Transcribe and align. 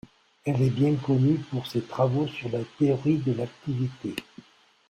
Elle 0.45 0.63
est 0.63 0.71
bien 0.71 0.95
connue 0.95 1.37
pour 1.51 1.67
ses 1.67 1.81
travaux 1.81 2.27
sur 2.27 2.49
la 2.49 2.63
théorie 2.79 3.19
de 3.19 3.33
l'activité. 3.33 4.15